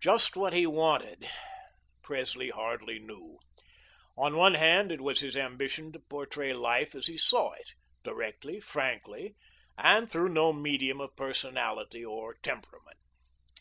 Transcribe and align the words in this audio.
Just 0.00 0.34
what 0.36 0.52
he 0.54 0.66
wanted, 0.66 1.30
Presley 2.02 2.50
hardly 2.50 2.98
knew. 2.98 3.38
On 4.18 4.36
one 4.36 4.54
hand, 4.54 4.90
it 4.90 5.00
was 5.00 5.20
his 5.20 5.36
ambition 5.36 5.92
to 5.92 6.00
portray 6.00 6.52
life 6.52 6.96
as 6.96 7.06
he 7.06 7.16
saw 7.16 7.52
it 7.52 7.70
directly, 8.02 8.58
frankly, 8.58 9.36
and 9.78 10.10
through 10.10 10.30
no 10.30 10.52
medium 10.52 11.00
of 11.00 11.14
personality 11.14 12.04
or 12.04 12.34
temperament. 12.42 12.98